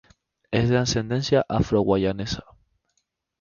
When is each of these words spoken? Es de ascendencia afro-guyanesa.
Es 0.49 0.67
de 0.69 0.79
ascendencia 0.79 1.45
afro-guyanesa. 1.47 2.43